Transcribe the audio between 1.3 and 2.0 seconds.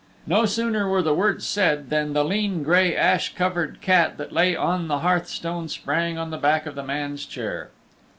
said